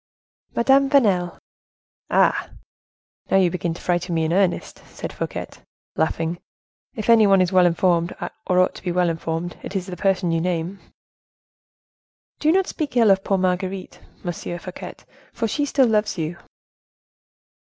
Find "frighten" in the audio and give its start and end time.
3.83-4.15